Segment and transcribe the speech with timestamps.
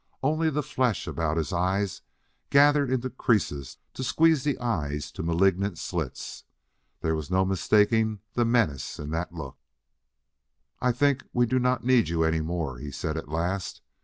[0.23, 2.01] Only the flesh about his eyes
[2.49, 6.43] gathered into creases to squeeze the eyes to malignant slits.
[7.01, 9.59] There was no mistaking the menace in that look.
[10.79, 13.81] "I think we do not need you any more," he said at last.